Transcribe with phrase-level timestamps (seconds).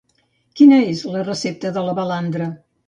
[0.61, 2.51] Quina és la recepta de la balandra?